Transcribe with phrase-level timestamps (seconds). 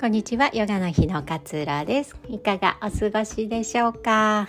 [0.00, 2.14] こんにちはヨガの日の勝浦です。
[2.28, 4.48] いかがお過ごしでしょうか？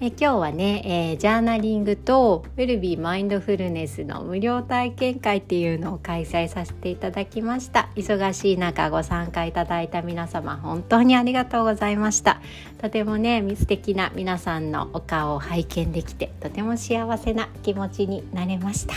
[0.00, 7.88] え今日はね、えー、ジャーナリングとウェルビーマインドフルネスの無料体験会っていうのを開催させていただきました。
[7.96, 12.40] 忙しい中ご参加いただいた皆様本当にありがとうございました。
[12.80, 18.94] とてもね素敵な皆さんのお顔を拝見できてとても幸せな気持ちになれました。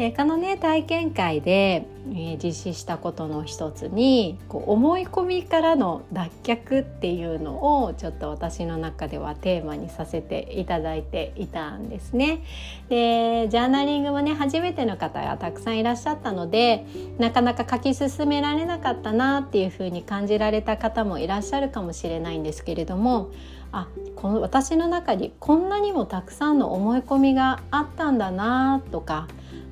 [0.00, 12.42] えー、このね体験会で、え、実施したことの一つにこう思い込みからの脱却っていうのをちょっと私の中ではテーマにさせていただいていたんですね。
[12.88, 16.86] でジャーナリングもね初めての方がたくさんいらっしゃったので
[17.18, 23.32] なかなか書き進められなかったなっていうふうに感じられた方もいらっしゃるかもしれないんですけれども
[23.70, 23.86] あ
[24.16, 29.28] この私の中にこんなにもたくさんの思い込みがあったんだなとか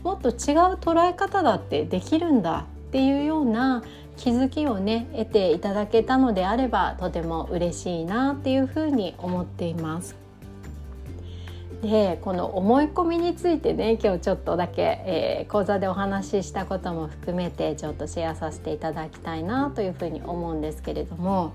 [0.09, 0.35] もっと違う
[0.77, 3.83] 捉え方だってできるんだっていうような
[4.17, 10.17] 気づきをね得ていただけたのであればとても嬉しいなっていうふうに思っています。
[11.83, 21.53] でこの思い込みについてね今日ちょっとだけ、えー、講座でお話ししたことも含めてちょっとシェアさせていただきたいなというふうに思うんですけれども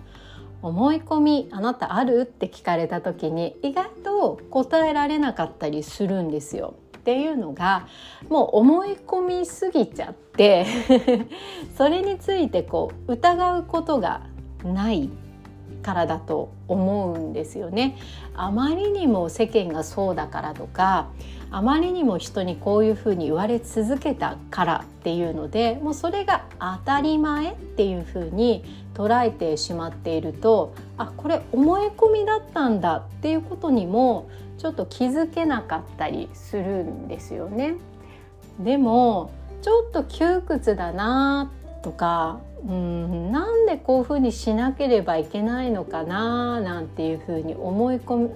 [0.62, 2.22] 思い込みあなたある？
[2.22, 6.76] って聞かれた時に意外と答えられなかったりするんですよ。
[7.04, 7.86] っていうのが
[8.30, 10.66] もう思い込みすぎちゃって
[11.76, 14.22] それについてこう疑うことが
[14.64, 15.09] ない。
[15.84, 17.95] からだと思うんですよね。
[18.36, 21.09] あまりにも世間がそうだからとか
[21.52, 28.64] あまりにも人にこういうふうに言われ続けたからっていうのでもうそれが当たり前っていうふうに
[28.95, 37.75] 捉えてしまっているとあこれ思い込みだったんだっていうことにもちょっと気づけなかったりするんですよね。
[38.59, 39.31] でも
[39.62, 41.52] ちょっと窮屈だな
[41.84, 48.29] とかうんなんでこういうふうにしなければいけないのかななんていうふうに思い込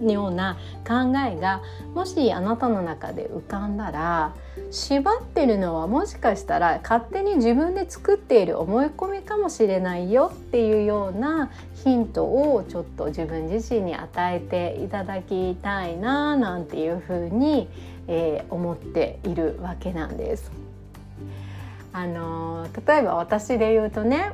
[0.00, 0.56] むような
[0.86, 1.62] 考えが
[1.94, 4.34] もしあなたの中で浮かんだら
[4.70, 11.50] 縛ってるのはもしかしたら勝手に自分で作っている思い込みかもしれないよっていうような
[11.82, 17.68] ヒントをちょっと自分自身に与えていただきたいななんていうふうに、
[18.06, 20.65] えー、思っているわけなんです。
[21.96, 24.32] あの例えば私で言うとね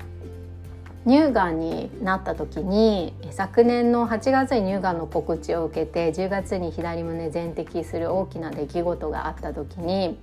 [1.06, 10.18] 乳がんになった時に昨年の8月に乳がんの告知を受けて10月に左胸全摘する大きな出来事があった時に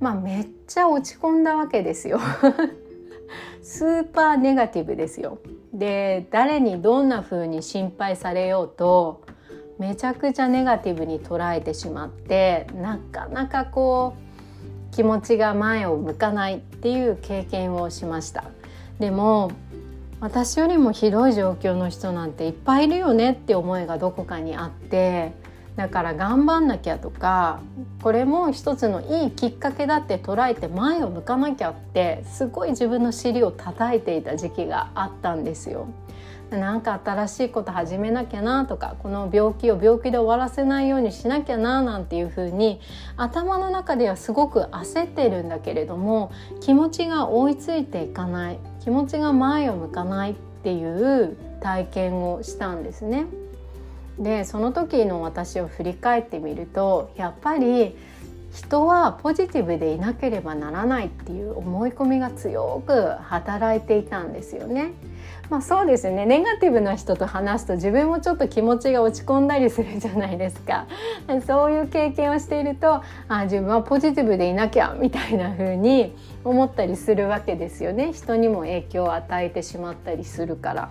[0.00, 2.18] まあめっちゃ落ち込んだわけですよ
[3.60, 5.38] スーパーネガティブですよ。
[5.74, 9.20] で誰にどんな風に心配されようと
[9.78, 14.27] めちゃくちゃネガティブに捉えてしまってなかなかこう
[14.90, 18.44] 気持ちが前を向かないっていう経験をしました。
[18.98, 19.52] でも
[20.20, 25.32] 私よりもひどい状況の人なんていっぱいいるよねって思いがどこかにあって
[25.76, 27.60] だから頑張んなきゃとか
[28.02, 35.86] これも一つのいいきっかけだって捉えて前を向かなきゃってすごい自分の尻を叩いていた時期があったんですよ。
[36.50, 42.80] なんか新しいこと始めなきゃなとかこの病気を病気で終わらせないようにしなきゃななんていうふうに
[43.16, 53.26] 頭の中ではすごく焦ってるんだけれども気持ちが追いついていかない気持ちが前を向かないっていう体験をしたんですね。
[54.18, 57.96] でその時の私を振り返ってみるとやっぱり
[58.52, 64.92] 人はポジティブでいなければならないっていう思い込みが強く働いていたんですよね。
[65.50, 70.86] まあそうですねネガティブな人と話すと自分もちょっと気持ちが落ち込んだりするじゃないですか
[71.46, 76.14] そういう経験をしているとあ自分はポジティブでいなきゃみたいな風に
[76.44, 80.90] 思ったりするわけですよね人にも影響を与えてしまったりするから。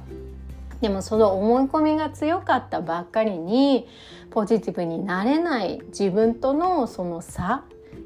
[0.81, 3.88] でもその思い込みが強かったばっかりに
[4.29, 7.63] ポジティブになれない自分とのその差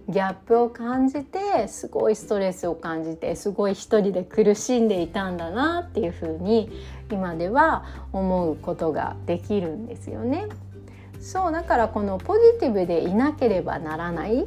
[0.10, 6.72] ギャップを感じてすごいストレスを感じてすごい一人で苦しんでいたんだなっていうふうに
[7.12, 10.48] 今では思うことができるんですよね。
[11.20, 14.46] そうだからこのポジティブでいなければならないっ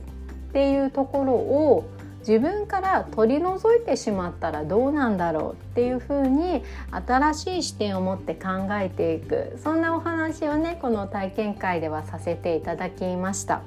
[0.53, 1.85] ていうところを
[2.27, 13.63] 自分から取り除いてしまったらどうなんだろうっていうふうに新しい視点を持って考えていくそんなお話をねこの体験会ではさせていただきました。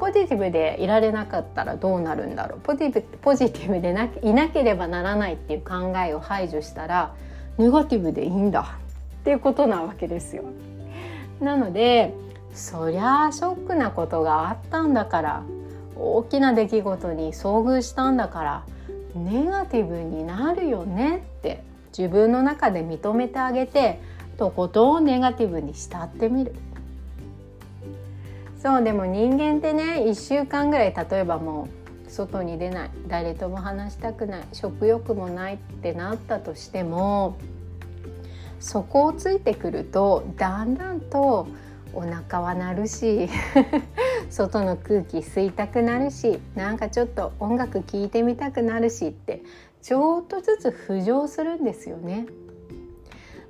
[0.00, 7.14] ポジティブでいられなかったらどうなるんだろうポジブポジティブでないなければならないっていう考えを排除したら
[7.56, 8.78] ネガティブでいいんだ
[9.20, 10.42] っていうことなわけですよ。
[11.40, 12.14] なので
[12.52, 15.42] そりゃあショックなことがあったんだから
[15.98, 18.64] 大きな出来事に遭遇したんだから
[19.14, 21.62] ネガティブになるよねって
[21.96, 24.00] 自分の中で認めてあげて
[24.36, 26.54] とことんネガティブに慕ってみる。
[28.62, 31.68] そうでも人間ってね1週間ぐらい例えばも
[32.06, 37.36] う外に出ない誰とも話したくない食欲もないってなったとしても
[38.58, 41.46] そこをついてくるとだんだんと
[41.92, 43.28] お腹は鳴るし
[44.30, 49.42] 外の空気吸いたくなるしなんかちょっと音楽聴いてみたくなるしって
[49.82, 52.26] ちょっとずつ浮上するんですよね。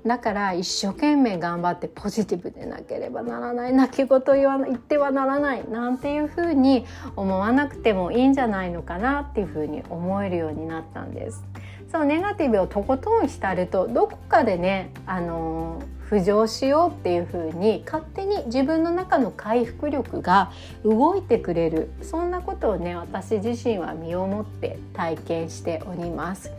[0.05, 6.85] だから一生懸命頑張ってポジティブでなければならない泣き言言わ言ってはならないなんていうふうに
[7.15, 11.43] 思わなくてもいいんじゃないのかなっていうふうに思えるようになったんです。
[11.91, 20.51] そうネガティブをとことん浸るとどこかでね、あの浮上しようっていう風に勝手に自分の中の回復力が
[20.83, 26.51] 動いてくれるそんなことをね私自身は身をもって体験しております。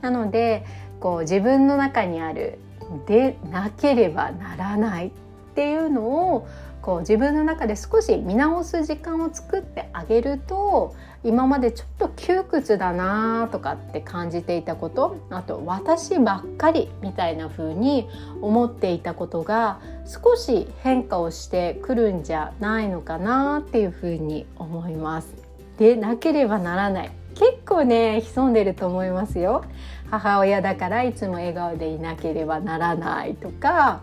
[0.00, 0.64] なので
[1.00, 2.58] こう自分の中にある
[3.06, 5.10] でなければならないっ
[5.54, 6.02] ていうの
[6.34, 6.48] を
[6.84, 10.94] こう自分の中で少し見直す時間を作ってあげると
[11.24, 18.06] 今までちょっと窮屈だなとかって感じていたことあと私ばっかりみたいな風に
[18.42, 25.34] 思っていたことが少し変化をしてくるんじゃないのかなっていう風に思います。
[25.78, 29.64] でなければならない結構ね潜んでると思いますよ。
[30.10, 34.02] 母親だからいつも笑顔でいなければならないとか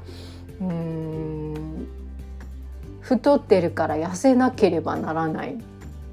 [0.59, 1.70] うーん
[3.17, 5.57] 太ってるから痩せなければならない。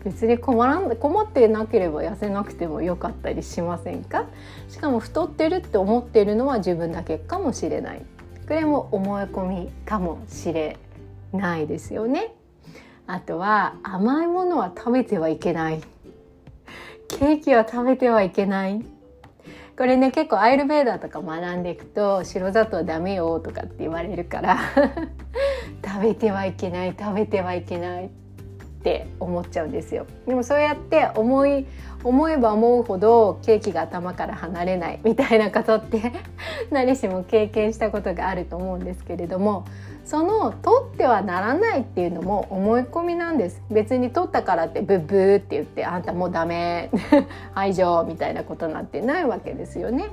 [0.04, 4.26] 別に困らん困ってなければ痩せなくてもよかったりしませんか？
[4.68, 8.02] しかも太ってるって思ってるのは自分だけかもしれない。
[8.46, 10.76] これも思い込みかもしれ
[11.32, 12.34] ないですよね。
[13.06, 15.82] あとは甘いものは食べてはいけない。
[17.08, 18.84] ケーキは食べてはいけない。
[19.78, 24.58] これね結構アイルベーダーとか学んでいくと白砂糖ダメよとかって言われるから
[25.86, 28.06] 食べてはいけない食べてはいけない。
[28.06, 28.27] って
[28.78, 30.06] って思っちゃうんですよ。
[30.26, 31.66] でもそうやって思い
[32.04, 36.12] 思えば思うほどケーキが頭から離れない みたいなことって
[36.70, 39.64] 何しも経験したことがあると思うんですけれども
[40.04, 43.60] その取ってはならないっていうのも思い込みなんです。
[43.70, 46.90] 別に取ったからってブッブーって言ってあんたもうダメ
[47.52, 50.06] 排除みたいなことなんてないわけですよね。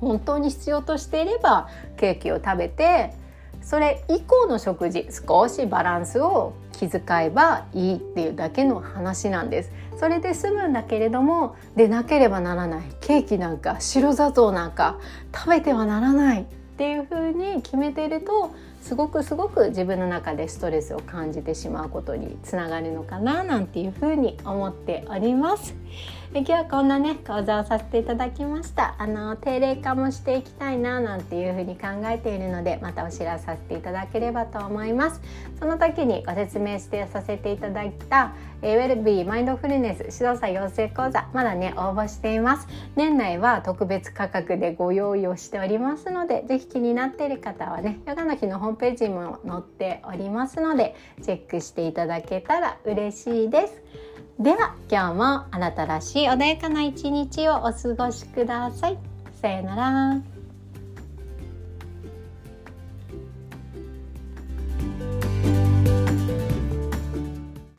[0.00, 3.12] 本当に必要としていればケーキを食べて
[3.62, 9.72] それ以降の食事少しバランスを気遣えばいいっていうだけの話なんです。
[9.98, 12.82] それで済むんだけれどもでなければならない。
[13.00, 14.98] ケーキなんか白砂糖なんか
[15.34, 16.42] 食べてはならない。
[16.42, 16.44] っ
[16.78, 25.74] ていう風に決めているとすごくすごく自分の中でストレスを感じてしまうことにつながるのかななんていうふうに思っております。
[26.32, 28.94] 今日はこんなね講座をさせていただきました。
[28.98, 35.20] あの定例化もしていきたいななんていうふうに考えているのでまたお知らせさせていただければと思います。
[35.58, 42.66] その時にご説明してさせていただいたえウェルビーマインドフルネス指導者養成講座まだね応募しています。
[42.96, 54.25] 年内は特別価格でご用意をしておりますのでぜひ気になっている方はねヨガの日のホームページも載っておりますのでチェックしていただけたら嬉しいです。
[54.38, 58.98] では今日もあなたらしい穏やかな一日をお過ごしください。
[59.40, 60.35] さようなら。